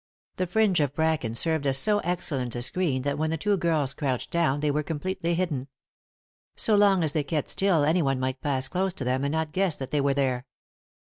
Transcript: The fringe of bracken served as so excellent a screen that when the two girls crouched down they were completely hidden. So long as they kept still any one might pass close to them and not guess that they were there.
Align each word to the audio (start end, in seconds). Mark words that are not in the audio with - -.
The 0.37 0.47
fringe 0.47 0.79
of 0.79 0.95
bracken 0.95 1.35
served 1.35 1.67
as 1.67 1.77
so 1.77 1.99
excellent 1.99 2.55
a 2.55 2.63
screen 2.63 3.03
that 3.03 3.19
when 3.19 3.29
the 3.29 3.37
two 3.37 3.55
girls 3.55 3.93
crouched 3.93 4.31
down 4.31 4.59
they 4.59 4.71
were 4.71 4.81
completely 4.81 5.35
hidden. 5.35 5.67
So 6.55 6.73
long 6.75 7.03
as 7.03 7.11
they 7.11 7.23
kept 7.23 7.49
still 7.49 7.83
any 7.83 8.01
one 8.01 8.19
might 8.19 8.41
pass 8.41 8.67
close 8.67 8.95
to 8.95 9.03
them 9.03 9.23
and 9.23 9.31
not 9.31 9.51
guess 9.51 9.75
that 9.75 9.91
they 9.91 10.01
were 10.01 10.15
there. 10.15 10.47